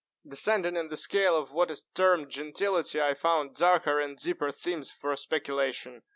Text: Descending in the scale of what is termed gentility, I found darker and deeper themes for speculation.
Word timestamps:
Descending 0.27 0.75
in 0.77 0.87
the 0.87 0.97
scale 0.97 1.37
of 1.37 1.51
what 1.51 1.69
is 1.69 1.83
termed 1.93 2.29
gentility, 2.31 2.99
I 2.99 3.13
found 3.13 3.55
darker 3.55 3.99
and 3.99 4.17
deeper 4.17 4.51
themes 4.51 4.89
for 4.89 5.15
speculation. 5.15 6.01